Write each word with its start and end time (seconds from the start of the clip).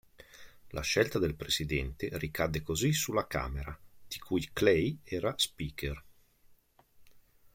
La 0.69 0.81
scelta 0.81 1.19
del 1.19 1.35
Presidente 1.35 2.09
ricadde 2.13 2.63
così 2.63 2.91
sulla 2.91 3.27
Camera, 3.27 3.79
di 4.07 4.17
cui 4.17 4.49
Clay 4.51 4.97
era 5.03 5.31
"speaker". 5.37 6.03